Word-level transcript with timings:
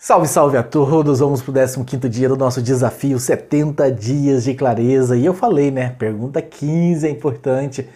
Salve, 0.00 0.28
salve 0.28 0.56
a 0.56 0.62
todos! 0.62 1.18
Vamos 1.18 1.42
pro 1.42 1.52
15 1.52 2.08
dia 2.08 2.28
do 2.28 2.36
nosso 2.36 2.62
desafio 2.62 3.18
70 3.18 3.90
dias 3.90 4.44
de 4.44 4.54
clareza. 4.54 5.16
E 5.16 5.26
eu 5.26 5.34
falei, 5.34 5.72
né? 5.72 5.96
Pergunta 5.98 6.40
15 6.40 7.04
é 7.04 7.10
importante. 7.10 7.88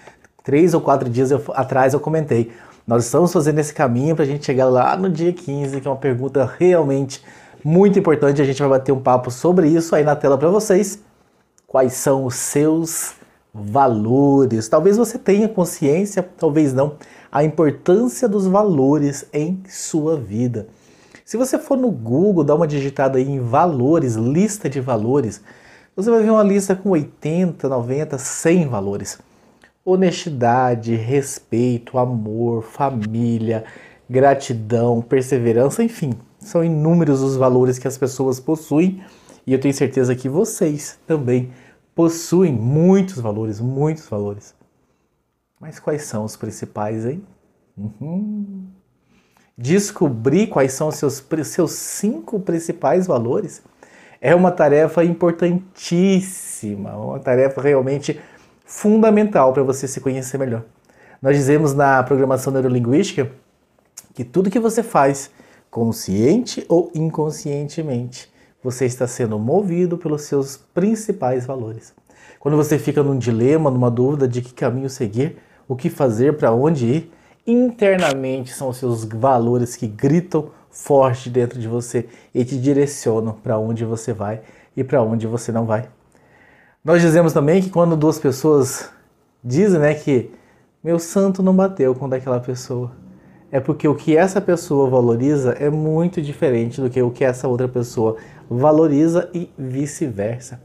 Três 0.43 0.75
ou 0.75 0.81
quatro 0.81 1.09
dias 1.09 1.31
eu, 1.31 1.41
atrás 1.55 1.95
eu 1.95 2.01
comentei. 2.01 2.51
Nós 2.85 3.05
estamos 3.05 3.33
fazendo 3.33 3.61
esse 3.61 3.73
caminho 3.73 4.17
para 4.17 4.25
a 4.25 4.27
gente 4.27 4.45
chegar 4.45 4.67
lá 4.67 4.97
no 4.97 5.09
dia 5.09 5.33
15, 5.33 5.81
que 5.81 5.87
é 5.87 5.91
uma 5.93 5.97
pergunta 5.97 6.53
realmente 6.59 7.23
muito 7.63 8.01
importante. 8.01 8.43
A 8.43 8.45
gente 8.45 8.59
vai 8.59 8.71
bater 8.71 8.91
um 8.91 9.01
papo 9.01 9.31
sobre 9.31 9.69
isso 9.69 9.95
aí 9.95 10.03
na 10.03 10.17
tela 10.17 10.37
para 10.37 10.49
vocês. 10.49 10.99
Quais 11.69 11.93
são 11.93 12.25
os 12.25 12.35
seus 12.35 13.13
valores? 13.55 14.69
Talvez 14.69 14.97
você 14.97 15.17
tenha 15.19 15.49
consciência, 15.49 16.29
talvez 16.37 16.75
não, 16.75 16.97
a 17.31 17.45
importância 17.45 18.29
dos 18.29 18.45
valores 18.49 19.25
em 19.33 19.63
sua 19.69 20.17
vida. 20.17 20.67
Se 21.25 21.37
você 21.37 21.59
for 21.59 21.77
no 21.77 21.91
Google, 21.91 22.45
dar 22.45 22.55
uma 22.55 22.67
digitada 22.67 23.19
aí 23.19 23.29
em 23.29 23.41
valores, 23.41 24.15
lista 24.15 24.69
de 24.69 24.81
valores, 24.81 25.43
você 25.95 26.11
vai 26.11 26.23
ver 26.23 26.31
uma 26.31 26.43
lista 26.43 26.75
com 26.75 26.91
80, 26.91 27.69
90, 27.69 28.19
100 28.19 28.69
valores. 28.69 29.19
Honestidade, 29.85 30.95
respeito, 30.95 31.99
amor, 31.99 32.63
família, 32.63 33.65
gratidão, 34.09 35.01
perseverança, 35.01 35.83
enfim, 35.83 36.13
são 36.39 36.65
inúmeros 36.65 37.23
os 37.23 37.37
valores 37.37 37.79
que 37.79 37.89
as 37.89 37.97
pessoas 37.97 38.41
possuem 38.41 39.03
e 39.47 39.53
eu 39.53 39.61
tenho 39.61 39.75
certeza 39.75 40.15
que 40.15 40.29
vocês 40.29 40.99
também 41.07 41.53
possuem 41.95 42.53
muitos 42.53 43.19
valores, 43.19 43.61
muitos 43.61 44.09
valores. 44.09 44.55
Mas 45.61 45.79
quais 45.79 46.03
são 46.03 46.25
os 46.25 46.37
principais, 46.37 47.07
hein? 47.07 47.23
Uhum 47.77 48.82
descobrir 49.57 50.49
quais 50.49 50.73
são 50.73 50.89
os 50.89 50.97
seus, 50.97 51.23
seus 51.45 51.73
cinco 51.73 52.41
principais 52.41 53.07
valores 53.07 53.63
é 54.21 54.35
uma 54.35 54.51
tarefa 54.51 55.05
importantíssima, 55.05 56.97
uma 56.97 57.19
tarefa 57.19 57.61
realmente 57.61 58.21
fundamental 58.65 59.53
para 59.53 59.63
você 59.63 59.89
se 59.89 60.01
conhecer 60.01 60.39
melhor. 60.39 60.65
Nós 61.21 61.37
dizemos 61.37 61.75
na 61.75 62.03
programação 62.03 62.53
neurolinguística 62.53 63.31
que 64.15 64.25
tudo 64.25 64.51
que 64.51 64.61
você 64.61 64.83
faz, 64.83 65.31
consciente 65.71 66.65
ou 66.69 66.91
inconscientemente, 66.95 68.31
você 68.63 68.87
está 68.87 69.07
sendo 69.07 69.39
movido 69.39 69.99
pelos 69.99 70.23
seus 70.23 70.57
principais 70.57 71.45
valores. 71.45 71.93
Quando 72.39 72.57
você 72.57 72.79
fica 72.79 73.03
num 73.03 73.19
dilema, 73.19 73.71
numa 73.71 73.91
dúvida 73.91 74.29
de 74.29 74.41
que 74.41 74.55
caminho 74.55 74.89
seguir, 74.89 75.37
o 75.67 75.75
que 75.75 75.91
fazer, 75.91 76.37
para 76.37 76.53
onde 76.53 76.87
ir, 76.87 77.13
internamente 77.47 78.53
são 78.53 78.69
os 78.69 78.77
seus 78.77 79.05
valores 79.05 79.77
que 79.77 79.87
gritam 79.87 80.51
forte 80.71 81.29
dentro 81.29 81.59
de 81.59 81.69
você 81.69 82.09
e 82.35 82.45
te 82.45 82.59
direcionam 82.59 83.35
para 83.35 83.59
onde 83.59 83.85
você 83.85 84.13
vai 84.13 84.41
e 84.77 84.83
para 84.83 85.03
onde 85.03 85.27
você 85.27 85.53
não 85.53 85.67
vai. 85.67 85.89
Nós 86.85 87.01
dizemos 87.01 87.33
também 87.33 87.63
que 87.63 87.71
quando 87.71 87.97
duas 87.97 88.19
pessoas 88.19 88.91
dizem, 89.45 89.79
né, 89.79 89.95
que 89.95 90.31
meu 90.83 90.99
santo 90.99 91.43
não 91.43 91.55
bateu 91.55 91.95
com 91.95 92.09
daquela 92.09 92.41
pessoa, 92.41 92.91
é 93.53 93.61
porque 93.61 93.87
o 93.87 93.95
que 93.95 94.17
essa 94.17 94.41
pessoa 94.41 94.89
valoriza 94.89 95.53
é 95.53 95.69
muito 95.69 96.23
diferente 96.23 96.81
do 96.81 96.89
que 96.89 97.03
o 97.03 97.11
que 97.11 97.23
essa 97.23 97.47
outra 97.47 97.69
pessoa 97.69 98.17
valoriza 98.49 99.29
e 99.35 99.53
vice-versa. 99.59 100.61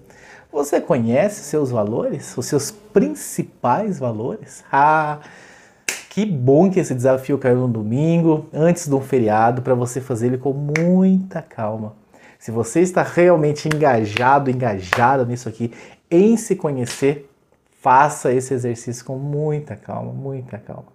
Você 0.51 0.79
conhece 0.79 1.43
seus 1.43 1.69
valores, 1.69 2.35
os 2.37 2.45
seus 2.45 2.71
principais 2.71 3.99
valores? 3.99 4.63
Ah, 4.71 5.19
que 6.09 6.25
bom 6.25 6.69
que 6.69 6.79
esse 6.79 6.95
desafio 6.95 7.37
caiu 7.37 7.57
no 7.57 7.67
domingo, 7.67 8.47
antes 8.53 8.87
de 8.87 8.95
um 8.95 9.01
feriado, 9.01 9.61
para 9.61 9.75
você 9.75 10.01
fazer 10.01 10.27
ele 10.27 10.37
com 10.37 10.53
muita 10.53 11.41
calma. 11.41 11.93
Se 12.39 12.51
você 12.51 12.81
está 12.81 13.03
realmente 13.03 13.67
engajado, 13.67 14.49
engajada 14.49 15.25
nisso 15.25 15.49
aqui, 15.49 15.71
em 16.09 16.37
se 16.37 16.55
conhecer, 16.55 17.29
faça 17.81 18.31
esse 18.31 18.53
exercício 18.53 19.03
com 19.05 19.17
muita 19.17 19.75
calma, 19.75 20.11
muita 20.11 20.57
calma. 20.57 20.87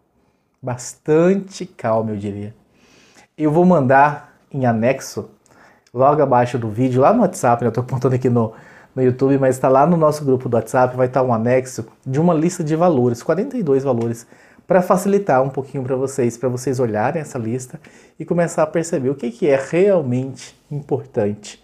Bastante 0.60 1.66
calma, 1.66 2.10
eu 2.10 2.16
diria. 2.16 2.54
Eu 3.36 3.50
vou 3.50 3.64
mandar 3.64 4.36
em 4.52 4.66
anexo, 4.66 5.30
logo 5.92 6.22
abaixo 6.22 6.58
do 6.58 6.68
vídeo, 6.68 7.00
lá 7.00 7.12
no 7.12 7.22
WhatsApp, 7.22 7.62
né? 7.62 7.66
eu 7.66 7.70
estou 7.70 7.82
apontando 7.82 8.14
aqui 8.14 8.30
no, 8.30 8.52
no 8.94 9.02
YouTube, 9.02 9.38
mas 9.38 9.56
está 9.56 9.68
lá 9.68 9.86
no 9.86 9.96
nosso 9.96 10.24
grupo 10.24 10.48
do 10.48 10.54
WhatsApp, 10.54 10.96
vai 10.96 11.06
estar 11.06 11.22
um 11.22 11.32
anexo 11.32 11.86
de 12.06 12.20
uma 12.20 12.34
lista 12.34 12.62
de 12.62 12.76
valores, 12.76 13.22
42 13.22 13.82
valores 13.82 14.26
para 14.72 14.80
facilitar 14.80 15.42
um 15.42 15.50
pouquinho 15.50 15.84
para 15.84 15.94
vocês, 15.94 16.38
para 16.38 16.48
vocês 16.48 16.80
olharem 16.80 17.20
essa 17.20 17.38
lista 17.38 17.78
e 18.18 18.24
começar 18.24 18.62
a 18.62 18.66
perceber 18.66 19.10
o 19.10 19.14
que, 19.14 19.30
que 19.30 19.46
é 19.46 19.62
realmente 19.70 20.58
importante 20.70 21.62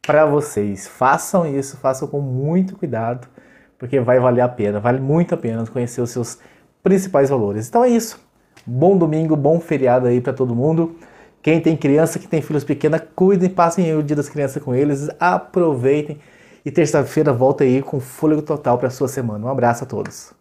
para 0.00 0.24
vocês. 0.24 0.88
Façam 0.88 1.46
isso, 1.46 1.76
façam 1.76 2.08
com 2.08 2.22
muito 2.22 2.74
cuidado, 2.74 3.28
porque 3.76 4.00
vai 4.00 4.18
valer 4.18 4.40
a 4.40 4.48
pena, 4.48 4.80
vale 4.80 4.98
muito 4.98 5.34
a 5.34 5.36
pena 5.36 5.66
conhecer 5.66 6.00
os 6.00 6.08
seus 6.08 6.38
principais 6.82 7.28
valores. 7.28 7.68
Então 7.68 7.84
é 7.84 7.90
isso. 7.90 8.18
Bom 8.64 8.96
domingo, 8.96 9.36
bom 9.36 9.60
feriado 9.60 10.06
aí 10.06 10.18
para 10.18 10.32
todo 10.32 10.56
mundo. 10.56 10.96
Quem 11.42 11.60
tem 11.60 11.76
criança, 11.76 12.18
que 12.18 12.26
tem 12.26 12.40
filhos 12.40 12.64
pequenos, 12.64 13.02
cuidem, 13.14 13.50
passem 13.50 13.94
o 13.94 14.02
dia 14.02 14.16
das 14.16 14.30
crianças 14.30 14.62
com 14.62 14.74
eles, 14.74 15.10
aproveitem. 15.20 16.18
E 16.64 16.70
terça-feira 16.70 17.30
volta 17.30 17.64
aí 17.64 17.82
com 17.82 18.00
fôlego 18.00 18.40
total 18.40 18.78
para 18.78 18.88
a 18.88 18.90
sua 18.90 19.06
semana. 19.06 19.44
Um 19.44 19.50
abraço 19.50 19.84
a 19.84 19.86
todos. 19.86 20.37